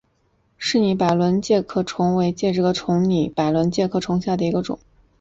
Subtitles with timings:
[0.59, 4.79] 柿拟白轮盾介壳虫为盾介壳虫科拟白轮盾介壳虫属下的一个种。